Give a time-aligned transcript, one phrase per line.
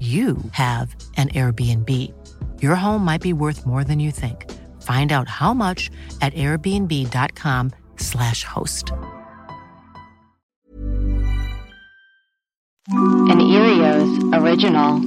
[0.00, 1.88] you have an Airbnb.
[2.60, 4.50] Your home might be worth more than you think.
[4.82, 5.88] Find out how much
[6.20, 8.90] at airbnb.com/slash host.
[12.90, 15.00] An Earios original.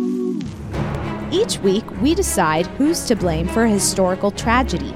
[1.32, 4.94] Each week, we decide who's to blame for a historical tragedy.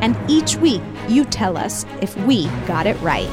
[0.00, 3.28] And each week, you tell us if we got it right.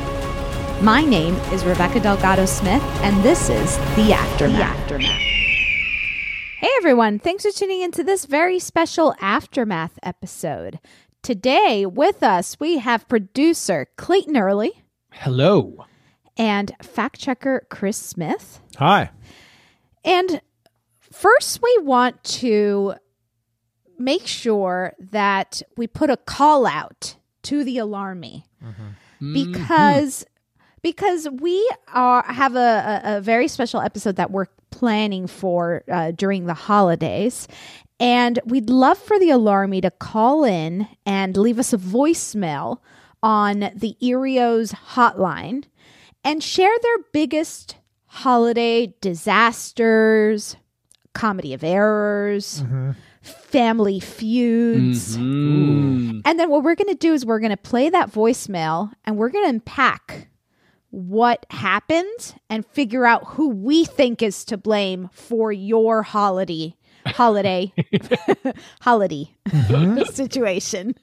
[0.82, 4.58] My name is Rebecca Delgado Smith, and this is The Aftermath.
[4.58, 5.31] The Aftermath.
[6.82, 10.80] Everyone, thanks for tuning into this very special Aftermath episode.
[11.22, 14.84] Today with us, we have producer Clayton Early.
[15.12, 15.86] Hello.
[16.38, 18.62] And fact checker Chris Smith.
[18.78, 19.12] Hi.
[20.04, 20.42] And
[21.00, 22.96] first, we want to
[24.00, 29.34] make sure that we put a call out to the alarmy mm-hmm.
[29.34, 30.26] because
[30.82, 36.12] because we are have a, a, a, very special episode that we're planning for uh,
[36.12, 37.48] during the holidays.
[38.00, 42.80] And we'd love for the Alarmy to call in and leave us a voicemail
[43.22, 45.66] on the Earios hotline
[46.24, 47.76] and share their biggest
[48.08, 50.56] holiday disasters,
[51.14, 52.92] comedy of errors, mm-hmm.
[53.22, 55.18] family feuds.
[55.18, 56.22] Mm-hmm.
[56.26, 59.18] And then what we're going to do is we're going to play that voicemail and
[59.18, 60.28] we're going to unpack
[60.92, 66.76] what happened and figure out who we think is to blame for your holiday
[67.06, 67.74] holiday
[68.82, 70.04] holiday mm-hmm.
[70.12, 70.96] situation.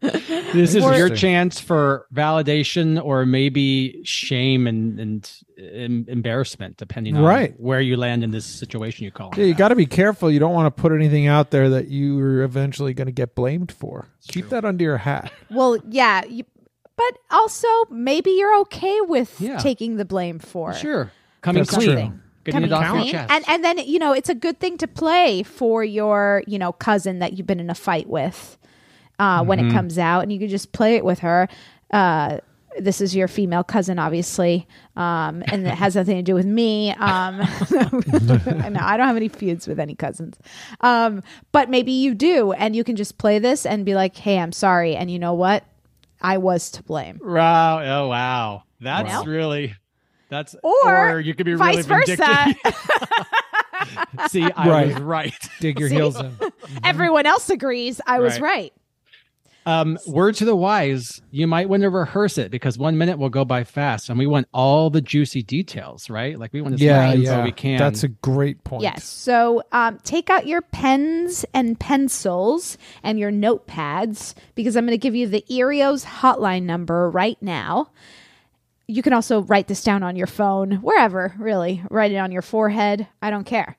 [0.00, 7.22] this is your chance for validation or maybe shame and, and, and embarrassment, depending on
[7.22, 7.58] right.
[7.58, 9.32] where you land in this situation you call.
[9.36, 10.30] Yeah, you got to be careful.
[10.30, 13.34] You don't want to put anything out there that you are eventually going to get
[13.34, 14.08] blamed for.
[14.18, 14.50] It's Keep true.
[14.50, 15.32] that under your hat.
[15.50, 16.44] Well, yeah, you,
[16.96, 19.58] but also maybe you're okay with yeah.
[19.58, 21.12] taking the blame for sure
[21.46, 22.22] coming That's clean.
[22.44, 23.14] Coming clean.
[23.14, 26.72] And and then you know it's a good thing to play for your you know
[26.72, 28.58] cousin that you've been in a fight with
[29.18, 29.48] uh, mm-hmm.
[29.48, 29.76] when it mm-hmm.
[29.76, 31.48] comes out, and you can just play it with her.
[31.90, 32.38] Uh,
[32.78, 36.90] this is your female cousin, obviously, um, and it has nothing to do with me.
[36.92, 37.38] Um,
[37.70, 40.36] no, I don't have any feuds with any cousins,
[40.82, 44.38] um, but maybe you do, and you can just play this and be like, "Hey,
[44.38, 45.64] I'm sorry," and you know what?
[46.20, 47.20] I was to blame.
[47.22, 47.80] Wow!
[47.80, 48.62] Oh, wow!
[48.80, 49.24] That's wow.
[49.24, 49.74] really
[50.28, 52.54] that's or, or you could be vice really versa.
[54.28, 54.86] See, I right.
[54.88, 55.48] was right.
[55.60, 55.94] Dig your See?
[55.94, 56.32] heels in.
[56.32, 56.78] Mm-hmm.
[56.84, 58.72] Everyone else agrees I was right.
[59.66, 63.30] Um, word to the wise, you might want to rehearse it because one minute will
[63.30, 66.38] go by fast, and we want all the juicy details, right?
[66.38, 67.42] Like we want to yeah, yeah.
[67.42, 67.76] we can.
[67.76, 68.84] That's a great point.
[68.84, 69.04] Yes.
[69.04, 75.02] So um, take out your pens and pencils and your notepads because I'm going to
[75.02, 77.90] give you the Earios hotline number right now.
[78.86, 81.82] You can also write this down on your phone, wherever, really.
[81.90, 83.08] Write it on your forehead.
[83.20, 83.76] I don't care.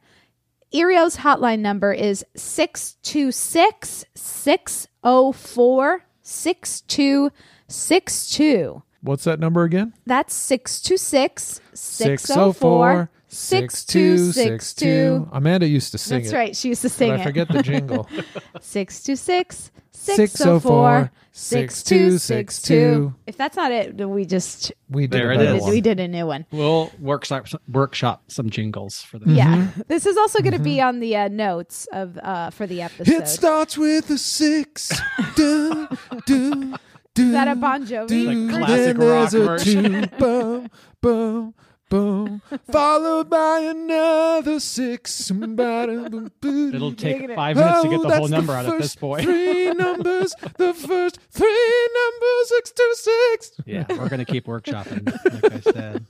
[0.73, 7.31] Earios hotline number is 626 604 62
[7.69, 8.83] 6262.
[9.01, 9.93] What's that number again?
[10.05, 15.29] That's 626 604 6262.
[15.31, 16.21] Amanda used to sing it.
[16.23, 16.35] That's it.
[16.35, 16.55] right.
[16.55, 17.21] She used to sing But it.
[17.21, 18.07] I forget the jingle.
[18.61, 19.71] 626
[20.15, 23.13] 604 6262.
[23.27, 25.61] If that's not it, then we just We did There a it better is.
[25.61, 25.71] one.
[25.71, 26.45] we did a new one.
[26.51, 29.67] We'll workshop workshop some jingles for the Yeah.
[29.87, 33.07] This is also going to be on the uh, notes of uh, for the episode.
[33.09, 34.91] It starts with a six.
[35.35, 35.87] do,
[36.25, 36.73] do,
[37.17, 38.25] is that a Bon Jovi?
[38.25, 39.83] Like Then classic there's rock a version.
[40.09, 40.69] two, boom,
[41.01, 41.53] boom,
[41.89, 42.41] boom,
[42.71, 45.29] followed by another six.
[45.31, 49.21] It'll It'll take five minutes to get the whole number out of this boy.
[49.23, 53.51] Three numbers, the first three numbers, six two six.
[53.65, 55.05] Yeah, we're gonna keep workshopping,
[55.43, 56.05] like I said.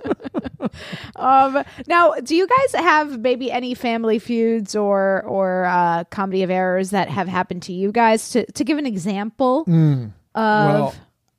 [1.15, 6.49] Um, now, do you guys have maybe any family feuds or or uh, comedy of
[6.49, 8.29] errors that have happened to you guys?
[8.31, 10.11] To to give an example of Mm.
[10.35, 10.95] Well,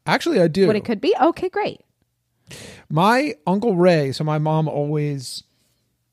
[0.07, 0.67] actually, I do.
[0.67, 1.15] what it could be.
[1.21, 1.81] Okay, great.
[2.89, 5.45] My uncle Ray, so my mom always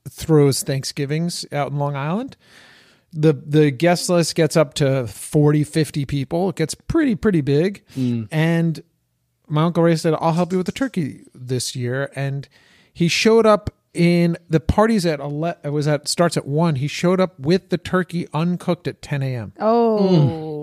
[0.09, 2.37] throws Thanksgivings out in Long Island.
[3.13, 6.49] The the guest list gets up to 40, 50 people.
[6.49, 7.83] It gets pretty, pretty big.
[7.93, 8.23] Hmm.
[8.31, 8.83] And
[9.47, 12.11] my uncle Ray said, I'll help you with the turkey this year.
[12.15, 12.47] And
[12.93, 16.75] he showed up in the parties at ele- it was at starts at one.
[16.75, 19.53] He showed up with the turkey uncooked at 10 a.m.
[19.59, 20.07] Oh.
[20.07, 20.54] Hmm.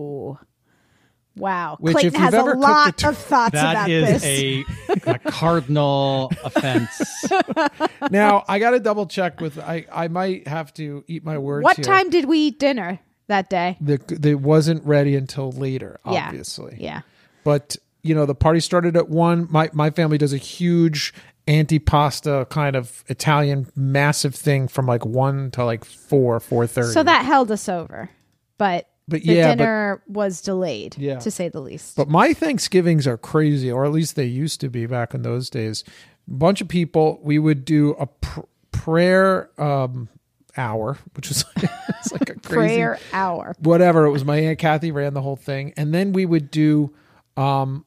[1.37, 1.77] Wow.
[1.81, 4.23] Which, Clayton if you've has a ever a lot tur- of thoughts That about is
[4.23, 4.25] this.
[4.25, 4.65] a,
[5.11, 7.25] a cardinal offense.
[8.11, 11.65] now I got to double check with I I might have to eat my words.
[11.65, 11.85] what here.
[11.85, 12.99] time did we eat dinner
[13.29, 13.77] that day?
[13.81, 16.27] the the wasn't ready until later Yeah.
[16.27, 17.01] obviously Yeah.
[17.45, 21.15] but you know the party started at one my my family does a huge
[21.49, 27.03] antipasta kind of italian massive thing from like one to like four four thirty So
[27.03, 28.11] that held us over.
[28.59, 31.19] But But the yeah, but- dinner was delayed, Yeah.
[31.19, 31.97] to say the least.
[31.97, 35.51] but my thanksgivings are crazy or at least they used to be back in those
[35.51, 35.85] days
[36.29, 38.41] a bunch of people we would do a pr-
[38.71, 40.09] prayer um
[40.57, 43.55] hour which was it's like a crazy Prayer hour.
[43.59, 44.05] whatever.
[44.05, 46.93] It was my aunt Kathy ran the whole thing, and then we would do
[47.37, 47.85] um,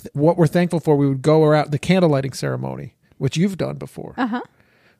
[0.00, 0.96] th- what we're thankful for.
[0.96, 4.42] We would go around the candle lighting ceremony, which you've done before, uh-huh.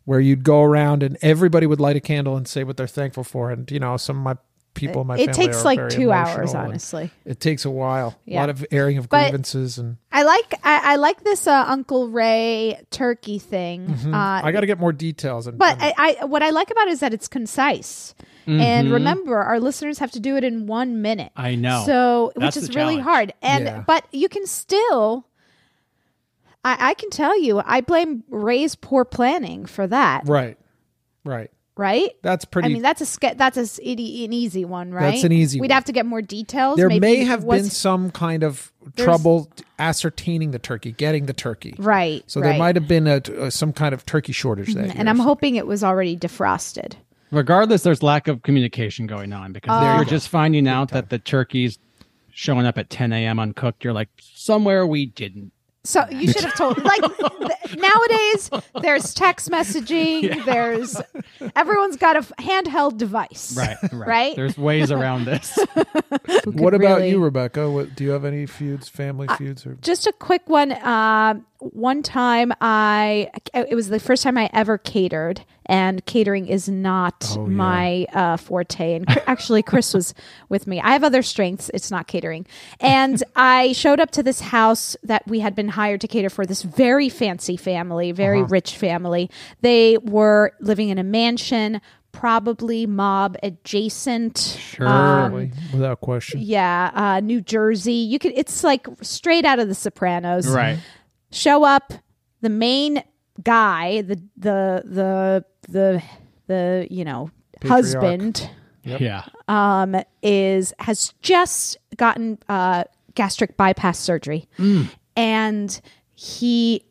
[0.05, 3.25] where you'd go around and everybody would light a candle and say what they're thankful
[3.25, 3.50] for.
[3.50, 4.37] And you know, some of my
[4.74, 7.10] people in my It family takes are like very two hours, honestly.
[7.24, 8.19] It takes a while.
[8.26, 11.64] A lot of airing of But- grievances, and I like I, I like this uh,
[11.66, 13.86] Uncle Ray turkey thing.
[13.88, 14.14] Uh, Mm-hmm.
[14.46, 15.46] I got to get more details.
[15.46, 18.14] And, but and- I, I what I like about it is that it's concise.
[18.44, 21.30] And remember, our listeners have to do it in one minute.
[21.36, 21.84] I know.
[21.86, 23.32] So, That's which is really hard.
[23.40, 23.84] And Yeah.
[23.86, 25.28] but you can still.
[26.64, 30.22] I, I can tell you, I blame Ray's poor planning for that.
[30.26, 30.56] right,
[31.24, 31.50] right.
[31.76, 32.10] Right?
[32.22, 32.66] That's pretty.
[32.69, 35.12] I mean, that's a ske- that's a, s- itty- an easy one, right?
[35.12, 35.74] That's an easy We'd one.
[35.74, 36.76] have to get more details.
[36.76, 39.48] there Maybe may have was- been some kind of trouble
[39.78, 41.74] ascertaining the turkey, getting the turkey.
[41.78, 42.22] right.
[42.26, 42.50] So right.
[42.50, 44.92] there might have been a, uh, some kind of turkey shortage that year.
[44.96, 46.94] and I'm hoping it was already defrosted.
[47.30, 49.90] Regardless, there's lack of communication going on because Oh.
[49.92, 51.78] if you're just finding out that the turkey's
[52.34, 53.38] showing up at 10 a.m.
[53.38, 53.82] uncooked.
[53.84, 55.52] You're like, somewhere we didn't.
[55.84, 56.79] So you should have told.
[56.93, 58.50] Like th- nowadays,
[58.82, 60.44] there's text messaging.
[60.44, 61.00] There's
[61.56, 63.55] everyone's got a f- handheld device.
[63.56, 64.08] Right, right.
[64.08, 64.37] Right?
[64.37, 65.58] There's ways around this.
[66.44, 67.70] What about really- you, Rebecca?
[67.70, 69.67] What, do you have any feuds, family feuds?
[69.67, 70.73] Or Just a quick one.
[70.73, 76.69] Uh, one time, I it was the first time I ever catered, and catering is
[76.69, 77.53] not Oh, yeah.
[77.55, 78.94] my uh, forte.
[78.94, 80.12] And cr- actually, Chris was
[80.48, 80.81] with me.
[80.81, 81.70] I have other strengths.
[81.72, 82.46] It's not catering.
[82.81, 86.46] And I showed up to this house that we had been hired to cater for.
[86.46, 88.48] This very fancy family, very Uh-huh.
[88.48, 89.29] rich family.
[89.60, 91.81] They were living in a mansion.
[92.12, 94.36] Probably mob adjacent.
[94.38, 94.86] Sure.
[94.86, 96.41] Um, without question.
[96.43, 97.94] yeah, uh, New Jersey.
[97.94, 98.32] You could.
[98.36, 100.46] It's like straight out of The Sopranos.
[100.46, 100.79] right.
[101.31, 101.93] Show up.
[102.43, 103.02] The main
[103.43, 106.02] guy, the the the the
[106.48, 107.84] the you know Patriarch.
[107.84, 108.50] husband,
[108.84, 109.24] Yeah.
[109.48, 114.48] um, is has just gotten uh, gastric bypass surgery,
[115.16, 115.81] and
[116.14, 116.84] he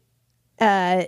[0.59, 1.03] uh,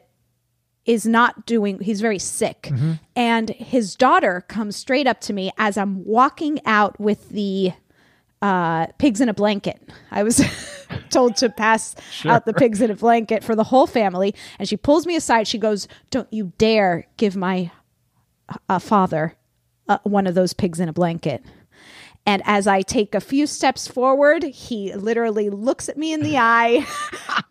[0.86, 1.79] is not doing.
[1.79, 2.70] He's very sick,
[3.15, 7.74] and his daughter comes straight up to me as I'm walking out with the
[8.41, 9.82] uh, pigs in a blanket.
[10.12, 10.41] I was
[11.10, 14.75] told to pass out the pigs in a blanket for the whole family, and she
[14.75, 15.48] pulls me aside.
[15.48, 17.72] She goes, "Don't you dare give my
[18.67, 19.36] uh, father
[19.88, 21.43] uh, one of those pigs in a blanket."
[22.25, 26.38] And as I take a few steps forward, he literally looks at me in the
[26.38, 26.86] eye.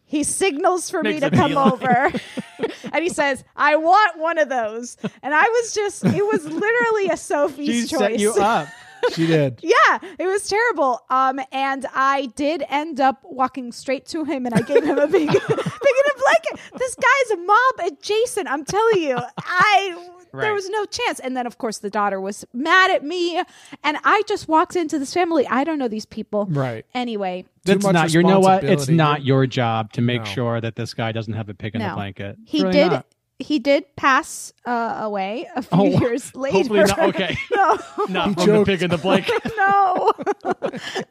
[0.07, 2.11] he signals for me to come over.
[2.93, 4.97] and he says, I want one of those.
[5.23, 7.99] And I was just, it was literally a Sophie's She choice.
[7.99, 8.69] set you up.
[9.13, 9.61] she did.
[9.63, 11.01] Yeah, it was terrible.
[11.11, 15.07] Um, and I did end up walking straight to him, and I gave him a
[15.07, 16.61] big, big enough blanket.
[16.77, 18.49] This guy's a mob adjacent.
[18.49, 20.45] I'm telling you, I Right.
[20.45, 21.21] There was no chance.
[21.21, 23.37] And then, of course, the daughter was mad at me.
[23.85, 25.47] And I just walked into this family.
[25.47, 26.47] I don't know these people.
[26.47, 26.87] Right.
[26.95, 27.45] Anyway.
[27.65, 28.65] That's not, you know what?
[28.65, 30.31] It's not your job to make no.
[30.31, 31.91] sure that this guy doesn't have a pig in no.
[31.91, 32.39] the blanket.
[32.47, 32.93] He really did.
[32.93, 33.07] Not
[33.43, 36.57] he did pass uh, away a few oh, years later.
[36.59, 36.99] Hopefully not.
[36.99, 37.37] Okay.
[37.55, 39.41] no, not from the pig in the blanket.
[39.57, 40.13] no.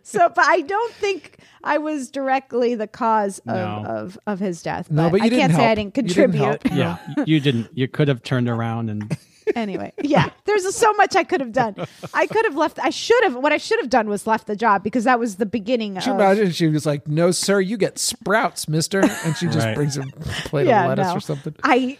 [0.03, 3.85] so, but I don't think I was directly the cause of, no.
[3.85, 4.87] of, of, his death.
[4.89, 5.61] But no, but you I can't help.
[5.61, 6.63] say I didn't contribute.
[6.63, 7.69] Didn't yeah, you didn't.
[7.73, 9.15] You could have turned around and
[9.55, 11.75] anyway, yeah, there's so much I could have done.
[12.13, 12.79] I could have left.
[12.79, 13.35] I should have.
[13.35, 15.95] What I should have done was left the job because that was the beginning.
[15.95, 19.59] Could you imagine she was like, "No, sir, you get sprouts, Mister," and she just
[19.59, 19.75] right.
[19.75, 20.03] brings a
[20.45, 21.15] plate yeah, of lettuce no.
[21.15, 21.55] or something.
[21.63, 21.97] I,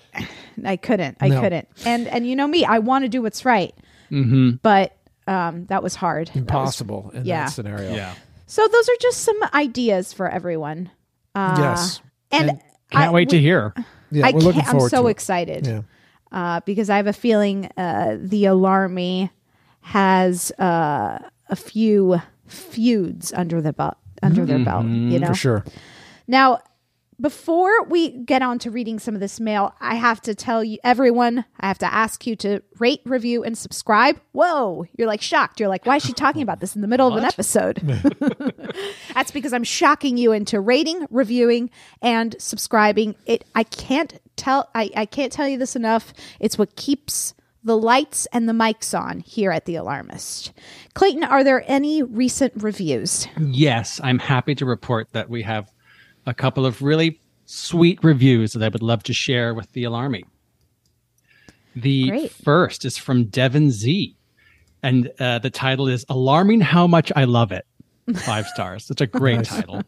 [0.66, 1.18] I couldn't.
[1.20, 1.42] I no.
[1.42, 1.68] couldn't.
[1.86, 3.74] And and you know me, I want to do what's right,
[4.12, 4.52] mm-hmm.
[4.62, 6.32] but um, that was hard.
[6.34, 7.46] Impossible was, in yeah.
[7.46, 7.94] that scenario.
[7.94, 8.14] Yeah.
[8.48, 10.92] So those are just some ideas for everyone.
[11.34, 12.02] Uh, yes.
[12.32, 13.74] And, and can't I, wait we, to hear.
[14.12, 15.66] Yeah, I we're looking forward I'm so to excited.
[15.66, 15.82] Yeah
[16.32, 19.30] uh, because I have a feeling uh, the Alarmy
[19.82, 21.20] has uh,
[21.50, 24.50] a few feuds under the belt under mm-hmm.
[24.50, 24.86] their belt.
[24.86, 25.66] You know, for sure.
[26.28, 26.60] Now,
[27.22, 30.80] before we get on to reading some of this mail, I have to tell you,
[30.84, 34.20] everyone, I have to ask you to rate, review, and subscribe.
[34.32, 35.60] Whoa, you're like shocked.
[35.60, 37.78] You're like, why is she talking about this in the middle of an episode?
[39.14, 41.70] That's because I'm shocking you into rating, reviewing,
[42.02, 43.16] and subscribing.
[43.28, 43.46] It.
[43.54, 44.70] I can't tell.
[44.76, 46.14] I, I can't tell you this enough.
[46.40, 47.34] It's what keeps
[47.64, 50.52] the lights and the mics on here at The Alarmist.
[50.96, 53.28] Clayton, are there any recent reviews?
[53.40, 55.72] Yes, I'm happy to report that we have
[56.26, 60.24] a couple of really sweet reviews that I would love to share with the Alarmy.
[61.76, 62.32] The Great.
[62.32, 64.16] first is from Devin Z,
[64.84, 67.66] and uh, the title is "Alarming How Much I Love It."
[68.16, 68.90] Five stars.
[68.90, 69.82] It's a great title.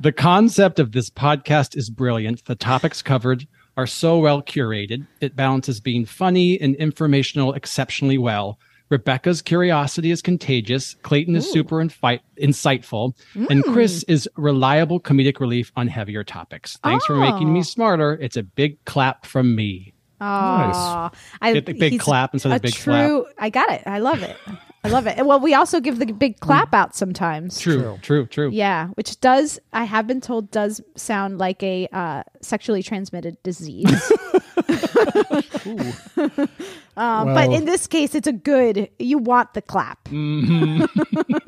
[0.00, 2.44] The concept of this podcast is brilliant.
[2.44, 5.06] The topics covered are so well curated.
[5.20, 8.58] It balances being funny and informational exceptionally well
[8.90, 10.94] Rebecca's curiosity is contagious.
[11.02, 11.52] Clayton is Ooh.
[11.52, 13.14] super infi- insightful.
[13.34, 13.46] Mm.
[13.48, 16.76] And Chris is reliable comedic relief on heavier topics.
[16.82, 17.14] Thanks oh.
[17.14, 17.62] for making me oh.
[17.62, 18.18] smarter.
[18.20, 19.94] It's a big clap from me.
[20.20, 21.20] Oh, nice.
[21.40, 23.34] I, Get the big clap instead of big true, clap.
[23.38, 23.82] I got it.
[23.86, 24.36] I love it.
[24.82, 25.24] I love it.
[25.26, 27.60] Well, we also give the big clap out sometimes.
[27.60, 28.50] True, true, true.
[28.50, 34.12] Yeah, which does, I have been told, does sound like a uh, sexually transmitted disease.
[36.16, 36.48] um,
[36.96, 38.88] well, but in this case, it's a good.
[38.98, 39.98] You want the clap.
[40.20, 40.84] Mm-hmm.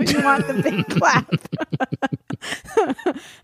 [0.07, 1.31] you want the big clap.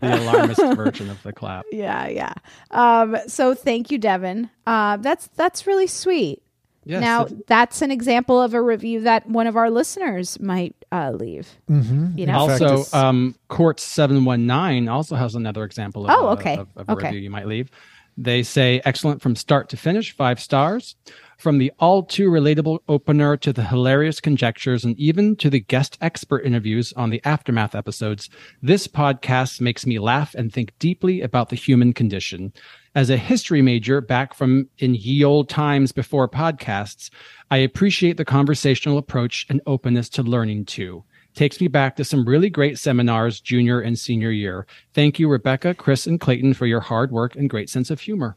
[0.01, 1.65] the alarmist version of the clap.
[1.71, 2.33] Yeah, yeah.
[2.71, 4.49] Um, so thank you, Devin.
[4.65, 6.41] Uh, that's that's really sweet.
[6.89, 11.11] Yes, now that's an example of a review that one of our listeners might uh,
[11.11, 11.47] leave.
[11.69, 12.17] Mm-hmm.
[12.17, 16.05] You know, also um, Court seven one nine also has another example.
[16.05, 17.05] Of, oh, okay, of, of a okay.
[17.09, 17.69] review you might leave.
[18.17, 20.95] They say excellent from start to finish, five stars.
[21.39, 25.97] From the all too relatable opener to the hilarious conjectures and even to the guest
[26.01, 28.29] expert interviews on the aftermath episodes,
[28.61, 32.51] this podcast makes me laugh and think deeply about the human condition.
[32.93, 37.09] As a history major back from in ye old times before podcasts,
[37.49, 41.05] I appreciate the conversational approach and openness to learning too.
[41.35, 44.67] Takes me back to some really great seminars junior and senior year.
[44.93, 48.35] Thank you, Rebecca, Chris, and Clayton for your hard work and great sense of humor.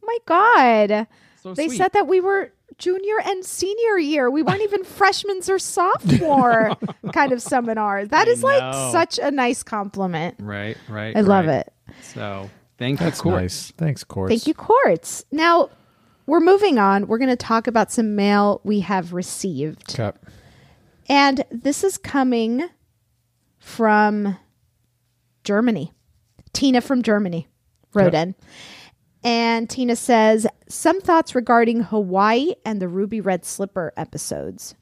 [0.00, 1.08] My God.
[1.46, 1.76] So they sweet.
[1.78, 4.30] said that we were junior and senior year.
[4.30, 6.76] We weren't even freshmen or sophomore
[7.12, 8.04] kind of seminar.
[8.04, 8.48] That I is know.
[8.48, 10.36] like such a nice compliment.
[10.40, 11.16] Right, right.
[11.16, 11.24] I right.
[11.24, 11.72] love it.
[12.02, 13.40] So thank That's you, Quartz.
[13.40, 13.70] Nice.
[13.72, 14.30] Thanks, Quartz.
[14.30, 15.24] Thank you, Quartz.
[15.30, 15.70] Now
[16.26, 17.06] we're moving on.
[17.06, 19.98] We're going to talk about some mail we have received.
[19.98, 20.16] Okay.
[21.08, 22.68] And this is coming
[23.60, 24.36] from
[25.44, 25.92] Germany.
[26.52, 27.46] Tina from Germany
[27.94, 28.34] wrote in.
[29.26, 34.76] And Tina says, Some thoughts regarding Hawaii and the Ruby Red Slipper episodes.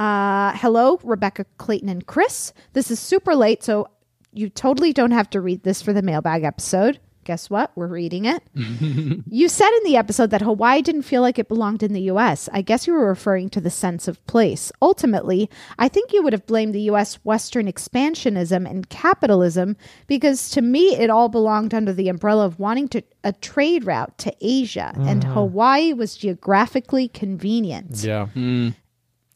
[0.00, 2.52] Uh, hello, Rebecca, Clayton, and Chris.
[2.72, 3.86] This is super late, so
[4.32, 6.98] you totally don't have to read this for the mailbag episode.
[7.28, 7.72] Guess what?
[7.74, 8.42] We're reading it.
[8.54, 12.48] you said in the episode that Hawaii didn't feel like it belonged in the US.
[12.54, 14.72] I guess you were referring to the sense of place.
[14.80, 20.62] Ultimately, I think you would have blamed the US Western expansionism and capitalism because to
[20.62, 24.94] me it all belonged under the umbrella of wanting to a trade route to Asia
[24.96, 25.06] mm.
[25.06, 28.02] and Hawaii was geographically convenient.
[28.02, 28.28] Yeah.
[28.34, 28.74] Mm.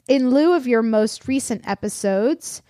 [0.09, 2.63] In lieu of your most recent episodes,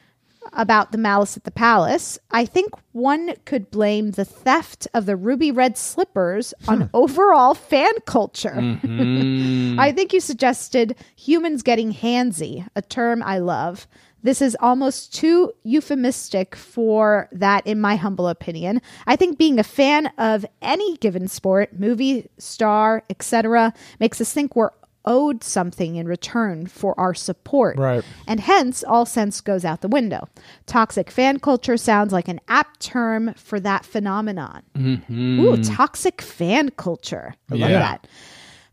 [0.53, 5.17] about the malice at the palace, I think one could blame the theft of the
[5.17, 8.55] ruby red slippers on overall fan culture.
[8.57, 9.79] Mhm.
[9.79, 13.87] I think you suggested humans getting handsy, a term I love.
[14.25, 18.81] This is almost too euphemistic for that, in my humble opinion.
[19.05, 24.55] I think being a fan of any given sport, movie, star, etc., makes us think
[24.55, 24.71] we're
[25.05, 27.77] owed something in return for our support.
[27.79, 28.05] Right.
[28.27, 30.29] And hence, all sense goes out the window.
[30.67, 34.63] Toxic fan culture sounds like an apt term for that phenomenon.
[34.75, 35.39] Mhm.
[35.41, 37.35] Ooh, toxic fan culture.
[37.51, 37.79] I love Yeah.
[37.79, 38.07] that.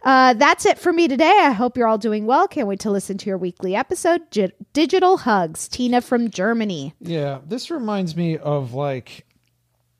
[0.01, 1.39] Uh, that's it for me today.
[1.41, 2.47] I hope you're all doing well.
[2.47, 4.21] Can't wait to listen to your weekly episode.
[4.31, 6.93] Gi- Digital Hugs, Tina from Germany.
[7.01, 9.25] Yeah, this reminds me of like,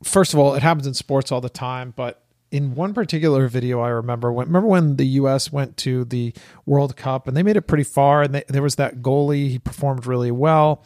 [0.02, 3.80] first of all, it happens in sports all the time, but in one particular video,
[3.80, 5.52] I remember when remember when the U.S.
[5.52, 6.34] went to the
[6.66, 9.48] World Cup and they made it pretty far, and they, there was that goalie.
[9.48, 10.84] He performed really well,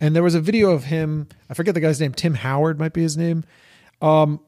[0.00, 1.28] and there was a video of him.
[1.48, 2.12] I forget the guy's name.
[2.12, 3.44] Tim Howard might be his name.
[4.02, 4.40] Um,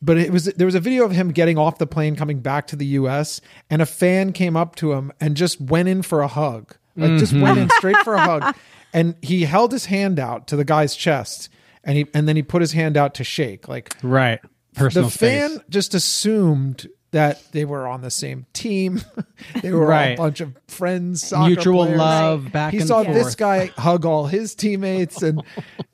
[0.00, 2.68] but it was there was a video of him getting off the plane coming back
[2.68, 6.20] to the US and a fan came up to him and just went in for
[6.20, 6.76] a hug.
[6.96, 8.56] Like just went in straight for a hug.
[8.94, 11.50] And he held his hand out to the guy's chest
[11.84, 13.68] and he and then he put his hand out to shake.
[13.68, 14.40] Like Right.
[14.78, 19.00] Personal the fan just assumed that they were on the same team.
[19.62, 21.98] they were all a bunch of friends, soccer Mutual players.
[21.98, 23.14] love back He and saw forth.
[23.16, 25.42] this guy hug all his teammates, and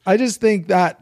[0.06, 1.00] I just think that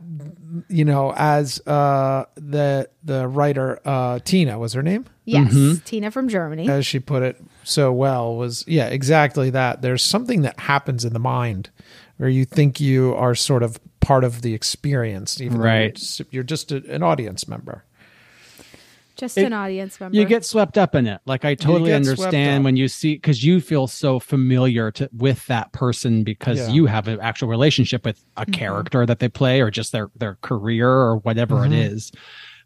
[0.69, 5.85] you know, as uh, the the writer uh, Tina was her name, Yes, Mm-hmm.
[5.85, 6.69] Tina from Germany.
[6.69, 9.81] as she put it so well, was yeah, exactly that.
[9.81, 11.71] There's something that happens in the mind
[12.23, 15.81] where you think you are sort of part of the experience, even though Right.
[15.81, 17.85] you're just, you're just a, an audience member.
[19.17, 20.17] Just It- an audience member.
[20.17, 21.21] You get swept up in it.
[21.27, 25.73] Like I totally understand when you see because you feel so familiar to with that
[25.73, 26.69] person because Yeah.
[26.69, 28.53] you have an actual relationship with a mm-hmm.
[28.53, 31.95] character that they play or just their their career or whatever it mm-hmm.
[31.95, 32.13] is.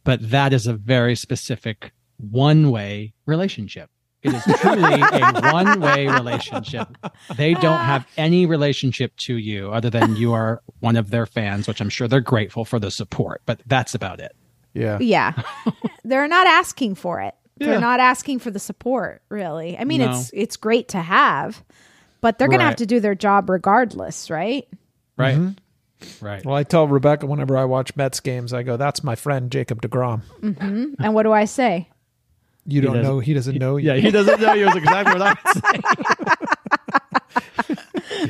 [0.05, 3.89] But that is a very specific one way relationship.
[4.23, 6.89] It is truly a one way relationship.
[7.37, 11.69] They don't have any relationship to you other than you are one of their fans,
[11.69, 14.35] which I'm sure they're grateful for the support, but that's about it.
[14.75, 14.99] Yeah.
[15.01, 15.33] Yeah.
[16.05, 17.35] They're not asking for it.
[17.59, 17.69] Yeah.
[17.69, 19.79] They're not asking for the support, really.
[19.79, 20.11] I mean, No.
[20.11, 21.65] it's it's great to have,
[22.21, 24.69] but they're going to have to do their job regardless, right?
[25.17, 25.37] Right.
[25.37, 26.25] Mm-hmm.
[26.25, 26.45] Right.
[26.45, 29.81] Well, I tell Rebecca whenever I watch Mets games, I go, "That's my friend Jacob
[29.81, 30.21] Degrom."
[31.01, 31.89] And what do I say?
[32.67, 33.21] You don't doesn't- know.
[33.21, 33.89] He doesn't know you.
[33.93, 35.83] Yeah, he doesn't know you is exactly what I'm saying.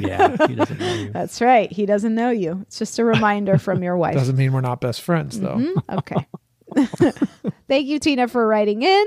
[0.00, 1.10] yeah, he doesn't know you.
[1.10, 1.70] That's right.
[1.72, 2.60] He doesn't know you.
[2.62, 4.14] It's just a reminder from your wife.
[4.14, 5.56] Doesn't mean we're not best friends, though.
[5.56, 5.98] Mhm.
[5.98, 6.26] Okay.
[7.68, 9.06] Thank you, Tina, for writing in.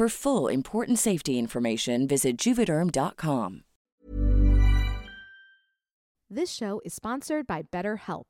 [0.00, 3.64] For full important safety information, visit juvederm.com.
[6.30, 8.24] This show is sponsored by BetterHelp.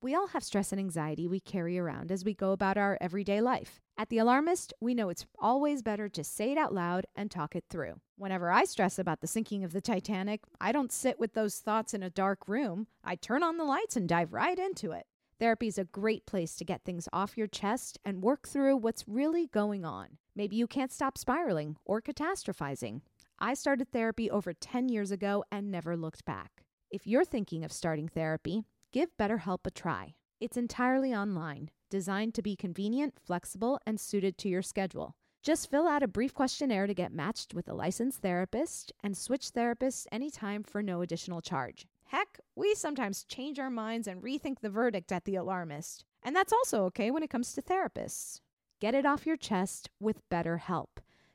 [0.00, 3.42] We all have stress and anxiety we carry around as we go about our everyday
[3.42, 3.80] life.
[3.98, 7.54] At The Alarmist, we know it's always better to say it out loud and talk
[7.54, 8.00] it through.
[8.16, 11.92] Whenever I stress about the sinking of the Titanic, I don't sit with those thoughts
[11.92, 12.86] in a dark room.
[13.04, 15.04] I turn on the lights and dive right into it.
[15.40, 19.08] Therapy is a great place to get things off your chest and work through what's
[19.08, 20.18] really going on.
[20.36, 23.00] Maybe you can't stop spiraling or catastrophizing.
[23.38, 26.64] I started therapy over 10 years ago and never looked back.
[26.90, 30.14] If you're thinking of starting therapy, give BetterHelp a try.
[30.42, 35.16] It's entirely online, designed to be convenient, flexible, and suited to your schedule.
[35.42, 39.54] Just fill out a brief questionnaire to get matched with a licensed therapist and switch
[39.54, 41.86] therapists anytime for no additional charge.
[42.10, 46.04] Heck, we sometimes change our minds and rethink the verdict at the alarmist.
[46.24, 48.40] And that's also okay when it comes to therapists.
[48.80, 50.88] Get it off your chest with BetterHelp.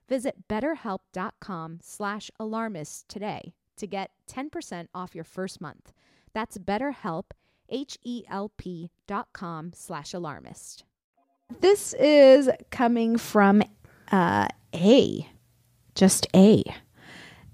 [0.09, 5.93] Visit betterhelp.com slash alarmist today to get 10% off your first month.
[6.33, 7.31] That's betterhelp,
[7.69, 10.83] H-E-L-P dot com slash alarmist.
[11.61, 13.63] This is coming from
[14.11, 15.29] uh, A,
[15.95, 16.65] just A.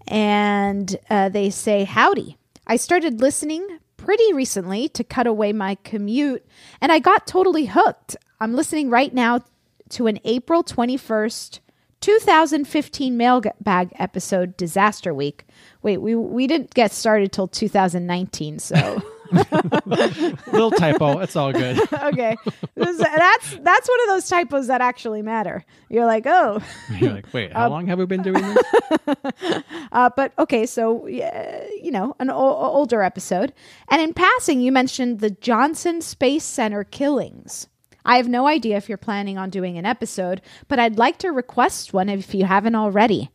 [0.08, 2.40] And uh, they say, howdy.
[2.68, 6.46] I started listening pretty recently to cut away my commute,
[6.80, 8.16] and I got totally hooked.
[8.40, 9.42] I'm listening right now
[9.90, 11.60] to an April 21st,
[12.00, 15.46] 2015 mailbag episode, Disaster Week.
[15.82, 19.02] Wait, we we didn't get started till 2019, so
[20.52, 21.20] little typo.
[21.20, 21.80] It's all good.
[21.94, 22.36] okay,
[22.76, 25.64] that's that's one of those typos that actually matter.
[25.90, 26.62] You're like, oh,
[27.00, 29.64] you're like, wait, how um, long have we been doing this?
[29.92, 33.54] uh, but okay, so uh, you know, an o- older episode,
[33.90, 37.68] and in passing, you mentioned the Johnson Space Center killings.
[38.04, 41.30] I have no idea if you're planning on doing an episode, but I'd like to
[41.30, 43.30] request one if you haven't already.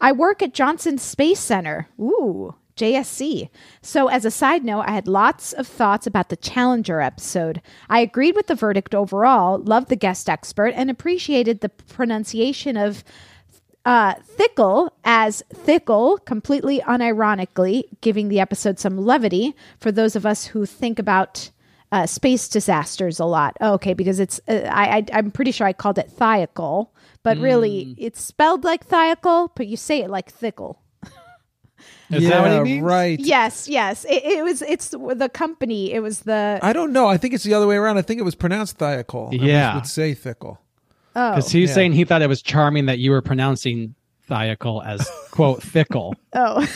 [0.00, 1.88] I work at Johnson Space Center.
[2.00, 3.48] Ooh, JSC.
[3.82, 7.62] So, as a side note, I had lots of thoughts about the Challenger episode.
[7.88, 13.02] I agreed with the verdict overall, loved the guest expert, and appreciated the pronunciation of
[13.86, 20.46] uh, Thickle as Thickle, completely unironically, giving the episode some levity for those of us
[20.46, 21.50] who think about
[21.92, 23.56] uh, space disasters a lot.
[23.60, 26.88] Oh, okay, because it's uh, I, I am pretty sure I called it Thiokol,
[27.22, 27.42] but mm.
[27.42, 30.82] really it's spelled like Thiokol, but you say it like thickle.
[32.10, 32.82] Is yeah, that what it means?
[32.82, 33.18] right.
[33.18, 34.04] Yes, yes.
[34.04, 34.62] It, it, was.
[34.62, 35.92] It's the company.
[35.92, 36.60] It was the.
[36.62, 37.08] I don't know.
[37.08, 37.98] I think it's the other way around.
[37.98, 39.40] I think it was pronounced Thiokol.
[39.40, 40.60] Yeah, would say thickle.
[41.16, 41.74] Oh, because he's yeah.
[41.74, 43.94] saying he thought it was charming that you were pronouncing
[44.28, 46.14] Thiokol as quote thickle.
[46.38, 46.66] Oh.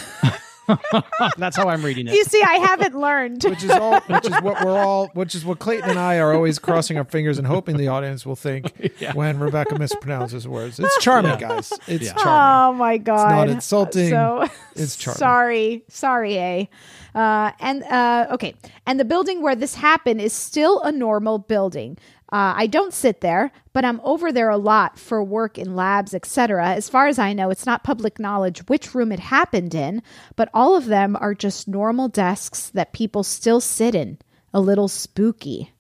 [1.39, 2.15] That's how I'm reading it.
[2.15, 3.45] You see, I haven't learned.
[3.45, 4.01] which is all.
[4.01, 5.09] Which is what we're all.
[5.15, 8.25] Which is what Clayton and I are always crossing our fingers and hoping the audience
[8.25, 9.13] will think yeah.
[9.13, 10.79] when Rebecca mispronounces words.
[10.79, 11.49] It's charming, yeah.
[11.49, 11.73] guys.
[11.87, 12.15] It's yeah.
[12.15, 12.77] charming.
[12.77, 13.27] Oh my god!
[13.27, 14.11] It's not insulting.
[14.11, 15.19] So it's charming.
[15.19, 16.71] Sorry, sorry, a.
[17.15, 18.55] Uh, and uh, okay,
[18.87, 21.99] and the building where this happened is still a normal building.
[22.33, 26.15] Uh, I don't sit there, but I'm over there a lot for work in labs,
[26.15, 26.69] etc.
[26.69, 30.03] As far as I know, it's not public knowledge which room it happened in,
[30.37, 34.19] but all of them are just normal desks that people still sit in.
[34.53, 35.73] A little spooky.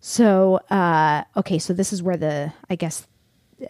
[0.00, 3.06] So, uh, okay, so this is where the, I guess,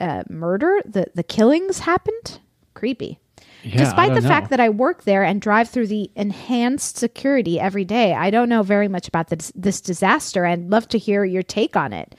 [0.00, 2.40] uh, murder, the the killings happened.
[2.74, 3.18] Creepy.
[3.62, 4.28] Yeah, Despite the know.
[4.28, 8.48] fact that I work there and drive through the enhanced security every day, I don't
[8.48, 12.14] know very much about this, this disaster and love to hear your take on it.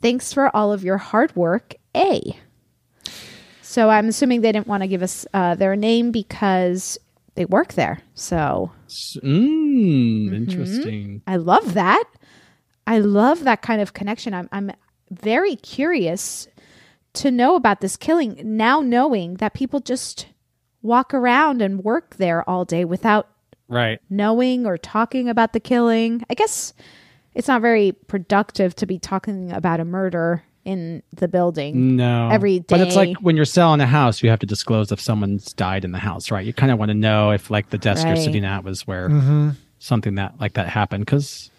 [0.00, 2.36] Thanks for all of your hard work, A.
[3.60, 6.98] So I'm assuming they didn't want to give us uh, their name because
[7.34, 8.00] they work there.
[8.14, 10.34] So, mm, mm-hmm.
[10.34, 11.22] interesting.
[11.26, 12.04] I love that.
[12.86, 14.32] I love that kind of connection.
[14.32, 14.72] I'm, I'm
[15.10, 16.48] very curious
[17.14, 20.26] to know about this killing now, knowing that people just
[20.82, 23.28] walk around and work there all day without
[23.68, 26.24] right knowing or talking about the killing.
[26.30, 26.72] I guess
[27.34, 31.96] it's not very productive to be talking about a murder in the building.
[31.96, 32.28] No.
[32.30, 32.66] Every day.
[32.68, 35.84] But it's like when you're selling a house, you have to disclose if someone's died
[35.84, 36.44] in the house, right?
[36.44, 38.14] You kind of want to know if like the desk right.
[38.14, 39.50] you're sitting at was where mm-hmm.
[39.78, 41.50] something that like that happened cuz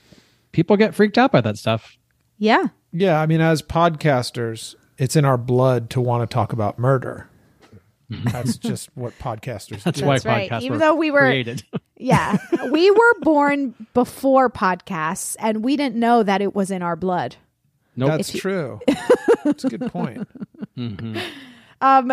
[0.51, 1.97] people get freaked out by that stuff.
[2.37, 2.67] Yeah.
[2.91, 7.29] Yeah, I mean as podcasters, it's in our blood to want to talk about murder.
[8.11, 8.29] Mm-hmm.
[8.29, 10.05] That's just what podcasters That's do.
[10.05, 10.49] why That's right.
[10.49, 11.63] podcasts Even though we were created.
[11.97, 12.37] yeah,
[12.71, 17.35] we were born before podcasts, and we didn't know that it was in our blood.
[17.95, 18.09] Nope.
[18.11, 18.79] That's you- true.
[19.43, 20.27] That's a good point.
[20.77, 21.17] Mm-hmm.
[21.81, 22.11] Um,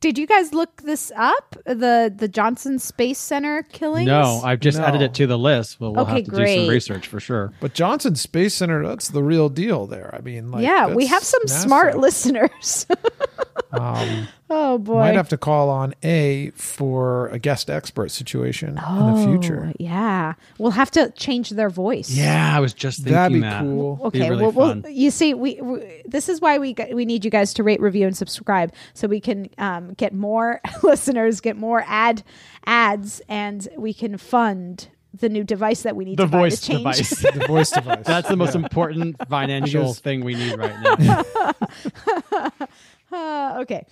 [0.00, 1.56] did you guys look this up?
[1.66, 4.06] The the Johnson Space Center killings?
[4.06, 4.84] No, I've just No.
[4.84, 5.80] added it to the list.
[5.80, 6.56] Well, we'll Okay, have to do great.
[6.60, 7.52] some research for sure.
[7.60, 10.14] But Johnson Space Center, that's the real deal there.
[10.14, 11.62] I mean, like, yeah, we that's have some NASA.
[11.64, 12.86] smart listeners.
[13.72, 15.00] Um, oh boy.
[15.00, 18.74] might have to call on A for a guest expert situation in
[19.14, 19.68] the future.
[19.70, 20.34] Oh, Yeah.
[20.58, 22.10] We'll have to change their voice.
[22.10, 23.62] Yeah, I was just thinking That'd be that.
[23.62, 23.96] cool.
[23.96, 27.24] Be Okay, really well, well, you see, we, we this is why we we need
[27.24, 31.56] you guys to rate, review, and subscribe, so we can um, get more listeners, get
[31.56, 32.22] more ad
[32.66, 36.60] ads, and we can fund the new device that we need the to buy voice
[36.60, 36.80] to change.
[36.80, 37.22] device.
[37.38, 38.04] The voice device.
[38.06, 38.60] That's the most Yeah.
[38.62, 42.62] important financial Because- thing we need right now.
[43.10, 43.86] Uh, okay,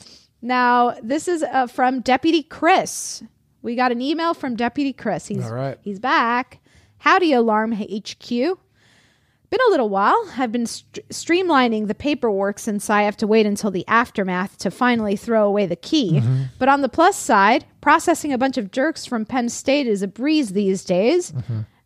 [0.46, 3.22] now this is uh, from Deputy Chris.
[3.62, 5.26] We got an email from Deputy Chris.
[5.26, 5.78] He's All right.
[5.82, 6.60] he's back.
[6.98, 8.28] Howdy, Alarm HQ.
[9.48, 10.28] Been a little while.
[10.36, 14.70] I've been st- streamlining the paperwork since I have to wait until the aftermath to
[14.72, 16.20] finally throw away the key.
[16.58, 20.08] But on the plus side, processing a bunch of jerks from Penn State is a
[20.08, 21.32] breeze these days.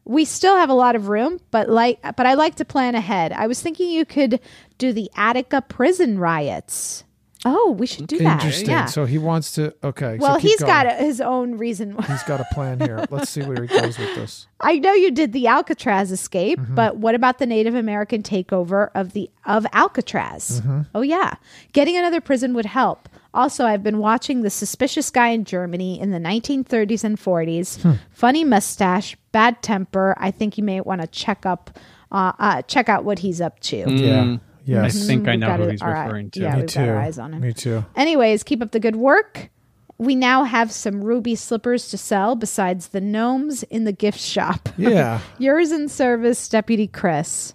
[0.06, 3.32] We still have a lot of room, but like but I like to plan ahead.
[3.32, 4.40] I was thinking you could
[4.78, 7.04] do the Attica prison riots.
[7.46, 8.34] Oh, we should do that.
[8.34, 8.68] Interesting.
[8.70, 8.84] Yeah.
[8.84, 9.74] So he wants to.
[9.82, 10.18] Okay.
[10.18, 10.68] well, keep he's going.
[10.70, 11.96] got a, his own reason.
[12.02, 13.04] He's got a plan here.
[13.10, 14.46] Let's see where he goes with this.
[14.60, 16.74] I know you did the Alcatraz escape, Mm-hmm.
[16.74, 20.60] but what about the Native American takeover of the of Alcatraz?
[20.60, 20.80] Mm-hmm.
[20.94, 21.34] Oh yeah,
[21.72, 23.08] getting another prison would help.
[23.32, 27.80] Also, I've been watching The Suspicious Guy in Germany in the 1930s and 40s.
[27.80, 27.92] Hmm.
[28.10, 30.14] Funny mustache, bad temper.
[30.18, 31.78] I think you may want to check up,
[32.10, 33.84] uh, uh, check out what he's up to.
[33.88, 34.22] Yeah.
[34.22, 34.38] I
[34.70, 35.06] Yes.
[35.06, 36.04] think I know got who it- he's all right.
[36.04, 36.40] referring to.
[36.40, 36.80] Yeah, Me we've too.
[36.80, 37.40] got our eyes on him.
[37.40, 37.84] Me too.
[37.96, 39.50] Anyways, keep up the good work.
[39.98, 44.68] We now have some ruby slippers to sell besides the gnomes in the gift shop.
[44.78, 45.20] Yeah.
[45.38, 47.52] Yours in service, Deputy Chris.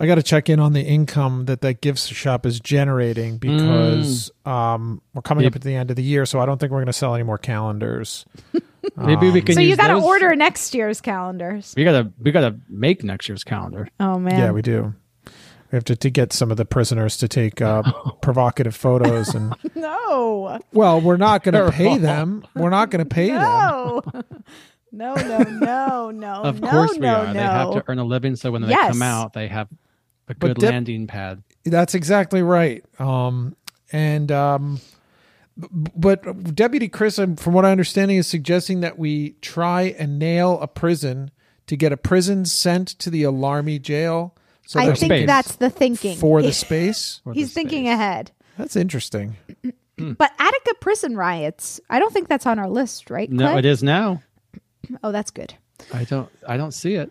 [0.00, 4.30] I got to check in on the income that that gift shop is generating because
[4.46, 5.52] um, we're coming Yep.
[5.52, 7.14] up at the end of the year, so I don't think we're going to sell
[7.16, 8.24] any more calendars.
[8.96, 9.56] Maybe we can.
[9.56, 11.74] So you use got to those- order next year's calendars.
[11.76, 12.12] We gotta.
[12.20, 13.88] We gotta make next year's calendar.
[14.00, 14.38] Oh man.
[14.38, 14.94] Yeah, we do.
[15.70, 17.82] We have to, to get some of the prisoners to take uh,
[18.22, 20.58] provocative photos, and no.
[20.72, 22.46] well, we're not going to pay them.
[22.54, 23.42] We're not going to pay them.
[23.42, 24.02] No.
[24.90, 26.32] No, no, no, no.
[26.44, 27.26] Of no, course we no, are.
[27.26, 27.32] No.
[27.34, 28.92] They have to earn a living, so when they Yes.
[28.92, 29.68] come out, they have
[30.28, 31.42] a good Dep- landing pad.
[31.64, 32.82] That's exactly right.
[32.98, 33.54] Um,
[33.92, 34.80] and um,
[35.56, 40.58] but Deputy Chris, um, from what I understanding, is suggesting that we try and nail
[40.60, 41.30] a prison
[41.66, 44.34] to get a prison sent to the Alarmy jail.
[44.68, 45.26] So I think space.
[45.26, 46.18] that's the thinking.
[46.18, 47.22] for the space.
[47.24, 47.94] for the He's thinking space.
[47.94, 48.30] ahead.
[48.58, 49.36] That's interesting.
[49.96, 53.28] But Attica prison riots, I don't think that's on our list, right?
[53.28, 53.58] No, Clay?
[53.58, 54.22] it is now.
[55.02, 55.54] Oh, that's good.
[55.92, 56.28] I don't.
[56.46, 57.10] I don't see it.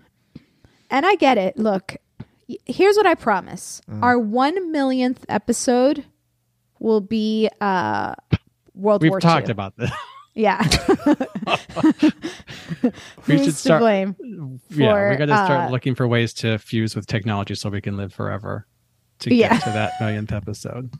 [0.89, 1.57] And I get it.
[1.57, 1.97] Look,
[2.65, 3.81] here's what I promise.
[3.91, 4.01] Mm.
[4.03, 6.05] Our one millionth episode
[6.79, 8.15] will be uh
[8.73, 9.51] World We've War talked II.
[9.51, 9.91] about this.
[10.37, 10.61] Yeah.
[12.07, 12.11] we
[13.25, 13.81] Who's should to start.
[13.81, 14.15] blame?
[14.69, 17.69] yeah, for, we got to start uh, looking for ways to fuse with technology so
[17.69, 18.67] we can live forever.
[19.19, 19.49] To Yeah.
[19.53, 20.93] get to that millionth episode.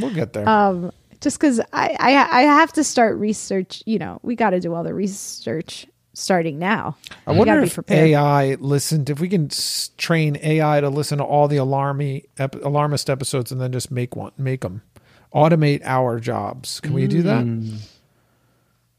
[0.00, 0.48] We'll get there.
[0.48, 0.90] Um,
[1.20, 3.82] just because I, I I have to start research.
[3.86, 6.96] You know, we got to do all the research starting now.
[7.26, 7.78] I We wonder if.
[7.88, 9.08] AI listened.
[9.10, 9.48] If we can
[9.96, 14.16] train AI to listen to all the alarmy ep- alarmist episodes and then just make
[14.16, 14.82] one, make them
[15.32, 16.80] automate our jobs.
[16.80, 17.46] Can we do that?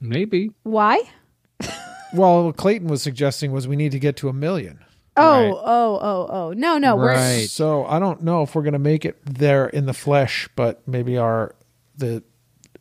[0.03, 0.51] Maybe.
[0.63, 1.01] Why?
[2.13, 4.77] Well, what Clayton was suggesting was we need to get to a million.
[5.17, 5.51] Oh, Right.
[5.51, 6.53] oh, oh, oh.
[6.53, 6.95] No, no.
[6.95, 7.49] We're Right.
[7.49, 10.87] So I don't know if we're going to make it there in the flesh, but
[10.87, 11.55] maybe our
[11.97, 12.21] the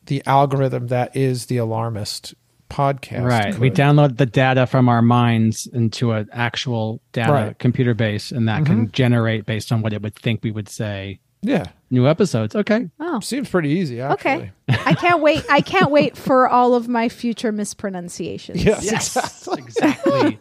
[0.05, 2.35] the algorithm that is the alarmist
[2.69, 3.23] podcast.
[3.25, 3.57] Right.
[3.57, 3.79] We could.
[3.79, 7.59] download the data from our minds into an actual data Right.
[7.59, 8.91] computer base, and that can mm-hmm.
[8.91, 12.55] generate based on what it would think we would say Yeah, new episodes.
[12.55, 12.89] Okay.
[12.99, 13.19] oh.
[13.19, 14.01] seems pretty easy.
[14.01, 14.31] Actually.
[14.31, 14.51] Okay.
[14.85, 15.43] I can't wait.
[15.49, 18.63] I can't wait for all of my future mispronunciations.
[18.63, 18.85] Yes.
[18.85, 19.47] Yes.
[19.57, 20.37] exactly.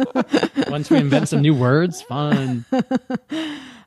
[0.68, 2.64] Once we invent some new words, fun.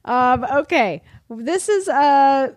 [0.05, 1.01] Um, okay.
[1.29, 2.49] This is uh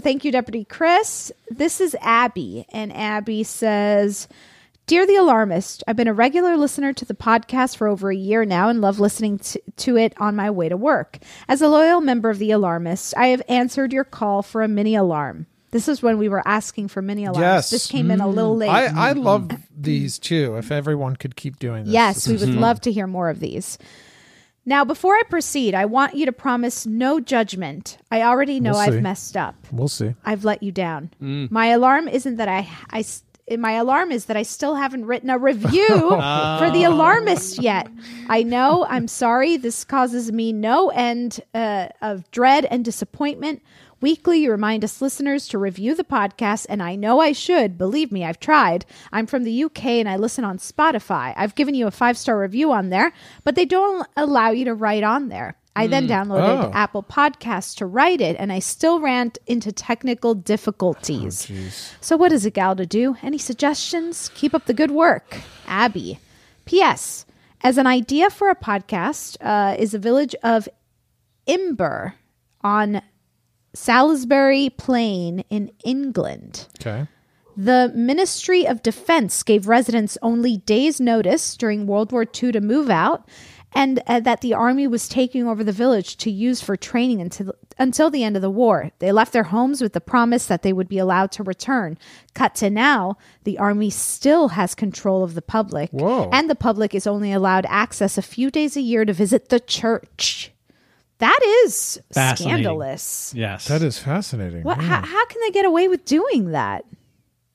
[0.00, 1.30] thank you, Deputy Chris.
[1.48, 4.26] This is Abby, and Abby says
[4.86, 8.44] Dear the Alarmist, I've been a regular listener to the podcast for over a year
[8.44, 11.18] now and love listening to, to it on my way to work.
[11.48, 14.94] As a loyal member of the Alarmist, I have answered your call for a mini
[14.94, 15.46] alarm.
[15.72, 17.40] This is when we were asking for mini alarms.
[17.40, 17.70] Yes.
[17.70, 18.68] This came in a little late.
[18.70, 20.56] I, I love these too.
[20.56, 21.92] If everyone could keep doing this.
[21.92, 22.60] Yes, This we would fun.
[22.62, 23.78] love to hear more of these.
[24.68, 27.98] Now, before I proceed, I want you to promise no judgment.
[28.10, 29.54] I already know We'll I've messed up.
[29.70, 30.14] We'll see.
[30.24, 31.10] I've let you down.
[31.22, 31.50] Mm.
[31.52, 33.22] My alarm isn't that I, I s-
[33.58, 37.88] my alarm is that I still haven't written a review for the alarmist yet.
[38.28, 38.84] I know.
[38.88, 39.56] I'm sorry.
[39.56, 43.62] This causes me no end uh, of dread and disappointment.
[44.00, 47.78] Weekly, you remind us listeners to review the podcast, and I know I should.
[47.78, 48.84] Believe me, I've tried.
[49.10, 51.32] I'm from the UK and I listen on Spotify.
[51.34, 54.74] I've given you a five star review on there, but they don't allow you to
[54.74, 55.56] write on there.
[55.76, 56.70] I then downloaded Oh.
[56.74, 61.50] Apple Podcasts to write it, and I still ran into technical difficulties.
[62.00, 63.16] so, what is a gal to do?
[63.22, 64.30] Any suggestions?
[64.34, 65.40] Keep up the good work.
[65.66, 66.18] Abby.
[66.64, 67.26] P.S.
[67.62, 70.68] As an idea for a podcast, uh, is a village of
[71.46, 72.14] Imber
[72.62, 73.02] on
[73.74, 76.66] Salisbury Plain in England.
[76.80, 77.06] Okay.
[77.56, 82.90] The Ministry of Defense gave residents only days' notice during World War II to move
[82.90, 83.26] out,
[83.76, 87.54] and uh, that the army was taking over the village to use for training until,
[87.78, 88.90] until the end of the war.
[89.00, 91.98] They left their homes with the promise that they would be allowed to return.
[92.32, 96.30] Cut to now, the army still has control of the public, Whoa.
[96.32, 99.60] and the public is only allowed access a few days a year to visit the
[99.60, 100.52] church.
[101.18, 103.34] That is scandalous.
[103.36, 103.68] Yes.
[103.68, 104.62] That is fascinating.
[104.62, 104.78] What?
[104.78, 104.84] Yeah.
[104.84, 106.86] How, how can they get away with doing that?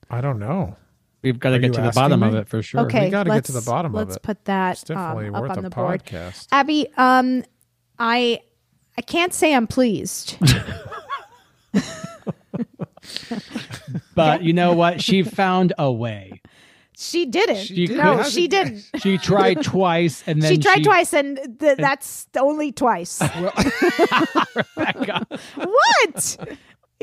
[0.08, 0.76] I don't know.
[1.22, 2.80] We've got to get to the asking bottom of it for sure.
[2.82, 4.04] Okay, We gotta get let's, to the bottom of it.
[4.06, 6.04] let's put that It's definitely um, up worth on a the board.
[6.04, 6.48] podcast.
[6.52, 7.44] Abby, um,
[7.98, 8.40] I
[8.98, 10.36] I can't say I'm pleased.
[14.14, 15.00] But you know what?
[15.02, 16.40] She found a way.
[16.96, 17.56] she didn't.
[17.64, 17.96] She did.
[17.96, 18.88] No, How's she it- didn't.
[19.00, 23.18] She tried twice and then She tried twice, and th- that's only twice.
[25.56, 26.38] what?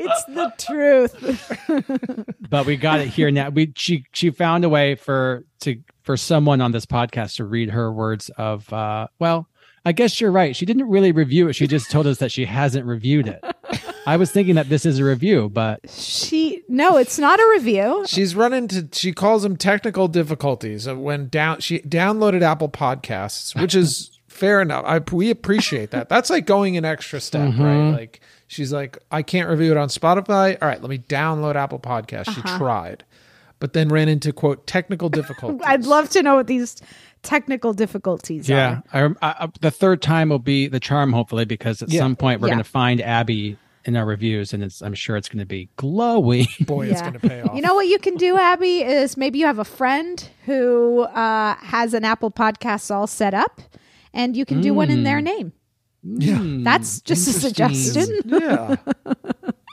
[0.04, 2.26] It's the truth.
[2.50, 3.48] But we got it here now.
[3.50, 7.70] We she she found a way for to for someone on this podcast to read
[7.70, 9.46] her words of uh well,
[9.84, 10.56] I guess you're right.
[10.56, 11.52] She didn't really review it.
[11.52, 13.44] She just told us that she hasn't reviewed it.
[14.06, 18.04] I was thinking that this is a review, but She no, it's not a review.
[18.08, 23.76] She's run into she calls them technical difficulties when down she downloaded Apple Podcasts, which
[23.76, 24.84] is fair enough.
[24.86, 26.08] I we appreciate that.
[26.08, 27.90] That's like going an extra step, right?
[27.90, 30.56] Like she's like, I can't review it on Spotify.
[30.60, 32.34] All right, let me download Apple Podcasts.
[32.34, 33.04] She tried,
[33.60, 35.60] but then ran into quote technical difficulties.
[35.64, 36.80] I'd love to know what these
[37.22, 39.14] technical difficulties yeah, are.
[39.22, 42.00] I, I, the third time will be the charm, hopefully, because at Yeah.
[42.00, 42.54] some point we're Yeah.
[42.54, 45.68] going to find Abby in our reviews, and it's I'm sure it's going to be
[45.76, 46.46] glowing.
[46.60, 47.54] Boy, it's going to pay off.
[47.56, 51.54] You know what you can do, Abby, is maybe you have a friend who uh,
[51.56, 53.60] has an Apple Podcasts all set up,
[54.12, 55.24] and you can do one in their hmm.
[55.24, 55.52] name.
[56.02, 58.08] yeah, That's just a suggestion.
[58.24, 58.76] yeah,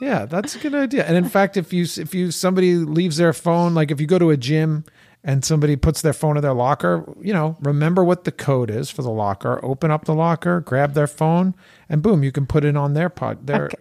[0.02, 0.26] yeah.
[0.26, 1.06] That's a good idea.
[1.06, 4.20] And in fact, if you if you somebody leaves their phone, like if you go
[4.20, 4.84] to a gym
[5.24, 8.90] and somebody puts their phone in their locker, you know, remember what the code is
[8.90, 9.64] for the locker.
[9.64, 11.56] Open up the locker, grab their phone,
[11.90, 13.48] and boom, you can put it on their pod.
[13.48, 13.78] Their Okay.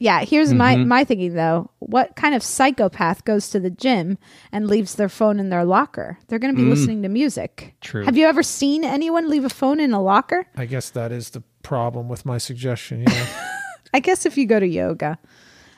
[0.00, 0.88] Yeah, here's my mm-hmm.
[0.88, 1.70] my thinking though.
[1.80, 4.16] What kind of psychopath goes to the gym
[4.52, 6.18] and leaves their phone in their locker?
[6.28, 6.70] They're going to be mm.
[6.70, 7.74] listening to music.
[7.80, 8.04] True.
[8.04, 10.46] Have you ever seen anyone leave a phone in a locker?
[10.56, 13.04] I guess that is the problem with my suggestion.
[13.08, 13.26] Yeah.
[13.94, 15.18] I guess if you go to yoga.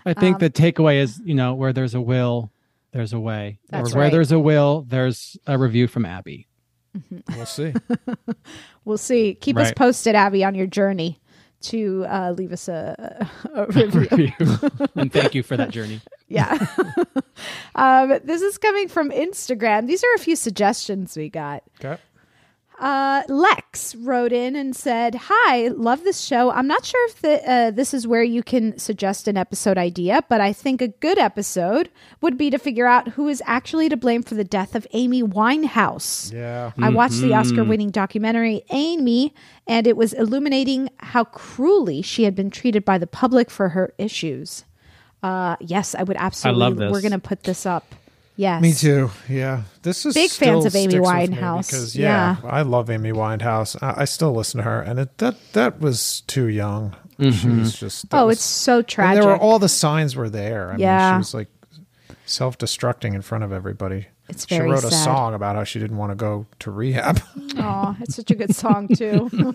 [0.05, 2.53] I think um, the takeaway is, you know, where there's a will,
[2.93, 3.59] there's a way.
[3.71, 4.13] That's or where right.
[4.13, 6.47] there's a will, there's a review from Abby.
[6.97, 7.37] Mm-hmm.
[7.37, 7.73] we'll see.
[8.85, 9.35] We'll see.
[9.35, 11.21] Keep us posted, Abby, on your journey
[11.63, 14.01] to uh, leave us a, a review.
[14.01, 14.33] Review.
[14.97, 16.01] and thank you for that journey.
[16.33, 16.65] Yeah.
[17.75, 19.89] um, this is coming from Instagram.
[19.89, 21.65] These are a few suggestions we got.
[21.85, 22.01] Okay.
[22.81, 26.51] Uh, Lex wrote in and said, "Hi, love this show.
[26.51, 30.25] I'm not sure if the, uh, this is where you can suggest an episode idea,
[30.31, 31.91] but I think a good episode
[32.23, 35.23] would be to figure out who is actually to blame for the death of Amy
[35.23, 36.33] Winehouse.
[36.33, 36.73] Yeah.
[36.79, 39.35] I watched the Oscar-winning documentary Amy,
[39.67, 43.93] and it was illuminating how cruelly she had been treated by the public for her
[43.99, 44.65] issues.
[45.23, 46.61] Uh, yes, I would absolutely.
[46.61, 46.93] love this.
[46.93, 47.95] We're going to put this up.
[48.37, 49.11] Yes, Me too.
[49.29, 51.67] Yeah, this is Big still fans of Amy sticks with me Winehouse.
[51.67, 52.51] because yeah, Yeah.
[52.51, 53.77] I love Amy Winehouse.
[53.83, 56.97] I, I still listen to her, and it, that that was too young.
[57.19, 57.31] Mm-hmm.
[57.33, 59.23] She was just Oh, was- it's so and tragic.
[59.23, 60.69] there were all the signs were there.
[60.69, 61.17] I mean, Yeah.
[61.17, 61.49] she was like
[62.31, 64.07] self-destructing in front of everybody.
[64.29, 67.21] It's she very wrote a song about how she didn't want to go to rehab.
[67.63, 69.29] Oh, it's such a good song too.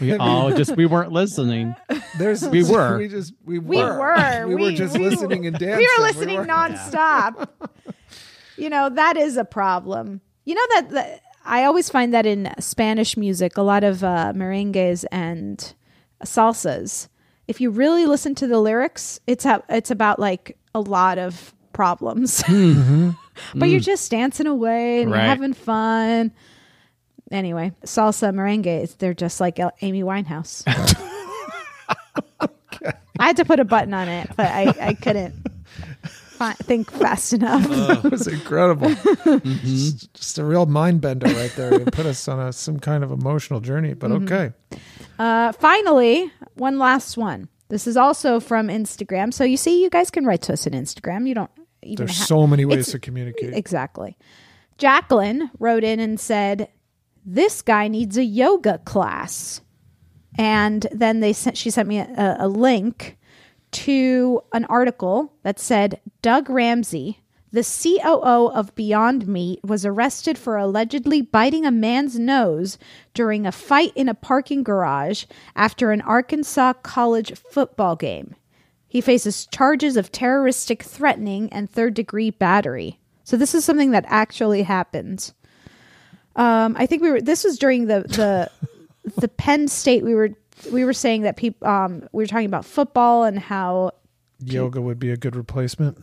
[0.00, 1.74] We all just we weren't listening.
[2.18, 2.98] There's We were.
[2.98, 4.46] we just we were we were.
[4.48, 5.78] we, were just listening and dancing.
[5.78, 7.48] We were listening weren't- nonstop.
[8.56, 10.20] you know that is a problem.
[10.44, 14.32] You know that, that I always find that in Spanish music, a lot of uh,
[14.34, 15.74] merengues and
[16.24, 17.08] salsas.
[17.46, 21.54] If you really listen to the lyrics, it's a, it's about like a lot of
[21.72, 22.42] problems.
[23.54, 25.18] but you're just dancing away and Right.
[25.18, 26.32] you're having fun.
[27.32, 30.62] Anyway, salsa merengue, they're just like uh, Amy Winehouse.
[33.18, 35.34] I had to put a button on it, but I, I couldn't
[36.04, 37.66] fi- think fast enough.
[37.66, 38.94] That was incredible.
[39.64, 41.78] Just, just a real mind bender right there.
[41.78, 44.24] You put us on a, some kind of emotional journey, but Mm-hmm.
[44.32, 44.52] okay.
[45.18, 47.48] Uh, finally, one last one.
[47.68, 49.32] This is also from Instagram.
[49.34, 51.26] So you see, you guys can write to us on Instagram.
[51.28, 51.50] You don't
[51.82, 53.54] even There's ha- so many ways it's- to communicate.
[53.54, 54.16] Exactly.
[54.78, 56.68] Jacqueline wrote in and said,
[57.24, 59.60] This guy needs a yoga class.
[60.38, 63.16] and then they sent she sent me a, a link
[63.72, 67.20] to an article that said Doug Ramsey,
[67.52, 72.78] the COO of Beyond Meat, was arrested for allegedly biting a man's nose
[73.14, 75.24] during a fight in a parking garage
[75.54, 78.34] after an Arkansas college football game.
[78.88, 82.98] He faces charges of terroristic threatening and third degree battery.
[83.24, 85.32] So this is something that actually happened.
[86.36, 87.20] Um, I think we were.
[87.20, 88.50] This was during the the
[89.20, 90.04] the Penn State.
[90.04, 90.30] We were
[90.72, 91.66] we were saying that people.
[91.66, 93.92] Um, we were talking about football and how
[94.40, 95.98] yoga would be a good replacement.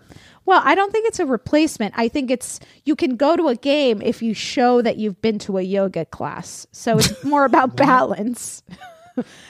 [0.45, 1.93] Well, I don't think it's a replacement.
[1.97, 5.39] I think it's you can go to a game if you show that you've been
[5.39, 6.67] to a yoga class.
[6.71, 8.63] So it's more about balance.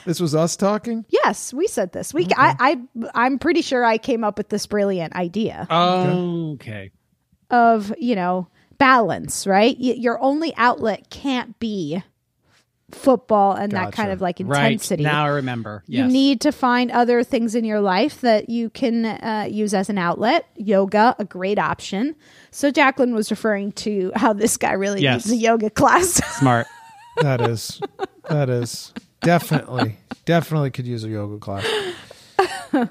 [0.04, 1.04] this was us talking.
[1.08, 2.12] Yes, we said this.
[2.14, 2.34] We okay.
[2.36, 5.66] I, I I'm pretty sure I came up with this brilliant idea.
[5.70, 6.90] okay.
[7.50, 9.76] Of you know balance, right?
[9.78, 12.02] Y- your only outlet can't be
[12.94, 13.84] football and gotcha.
[13.84, 15.04] that kind of like intensity.
[15.04, 15.12] Right.
[15.12, 15.82] Now I remember.
[15.86, 16.06] Yes.
[16.06, 19.88] You need to find other things in your life that you can uh, use as
[19.90, 20.46] an outlet.
[20.56, 22.16] Yoga, a great option.
[22.50, 25.26] So Jacqueline was referring to how this guy really yes.
[25.26, 26.20] needs a yoga class.
[26.38, 26.66] Smart.
[27.20, 27.80] that is.
[28.28, 31.66] That is definitely definitely could use a yoga class.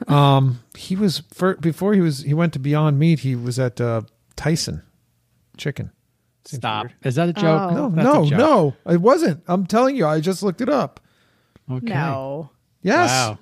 [0.08, 3.20] Um, he was for, before he was he went to Beyond Meat.
[3.20, 4.04] He was at uh,
[4.36, 4.82] Tyson
[5.58, 5.92] Chicken.
[6.46, 6.86] Seems Stop.
[6.86, 6.96] Weird.
[7.04, 7.72] Is that a joke?
[7.72, 7.74] Oh.
[7.74, 8.38] No, no, joke.
[8.38, 8.76] no.
[8.92, 9.44] It wasn't.
[9.48, 10.06] I'm telling you.
[10.06, 11.00] I just looked it up.
[11.72, 11.94] Okay.
[11.94, 12.50] No.
[12.82, 13.10] Yes.
[13.10, 13.40] Wow.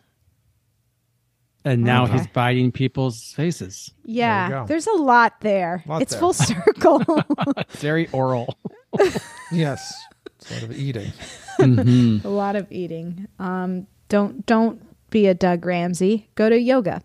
[1.63, 2.13] And now okay.
[2.13, 3.91] he's biting people's faces.
[4.03, 5.83] Yeah, there there's a lot there.
[5.85, 6.19] Lot it's there.
[6.19, 7.03] full circle.
[7.69, 8.57] Very oral.
[9.51, 9.93] yes,
[10.25, 11.11] it's a lot of eating.
[11.59, 12.27] Mm-hmm.
[12.27, 13.27] a lot of eating.
[13.37, 14.81] Um, don't don't
[15.11, 16.29] be a Doug Ramsey.
[16.33, 17.03] Go to yoga.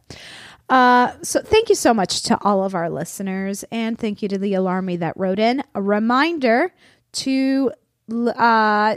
[0.68, 4.38] Uh, so thank you so much to all of our listeners, and thank you to
[4.38, 5.62] the Alarmy that wrote in.
[5.74, 6.72] A reminder
[7.12, 7.72] to
[8.10, 8.96] uh,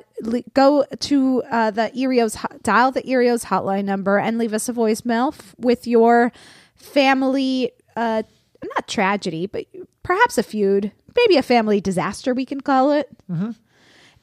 [0.53, 5.33] go to uh, the Earios dial the Earios hotline number and leave us a voicemail
[5.33, 6.31] f- with your
[6.75, 8.23] family uh,
[8.63, 9.65] not tragedy, but
[10.03, 13.09] perhaps a feud, maybe a family disaster, we can call it.
[13.29, 13.51] Mm-hmm.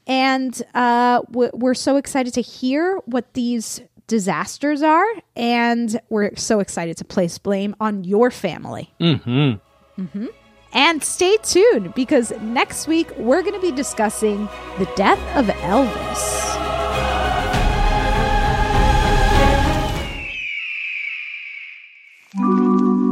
[0.07, 6.96] And uh, we're so excited to hear what these disasters are, and we're so excited
[6.98, 8.92] to place blame on your family.
[9.00, 10.00] Mm-hmm.
[10.02, 10.26] Mm-hmm.
[10.72, 14.48] And stay tuned because next week we're going to be discussing
[14.78, 16.46] the death of Elvis.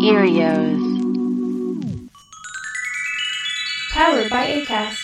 [0.02, 0.82] Earios.
[3.92, 5.03] Powered by ACAST.